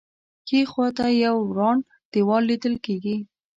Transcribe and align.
ښی 0.47 0.59
خوا 0.71 0.87
ته 0.97 1.05
یې 1.11 1.17
یو 1.25 1.35
وران 1.51 1.77
دیوال 2.11 2.43
لیدل 2.49 2.75
کېږي. 2.85 3.15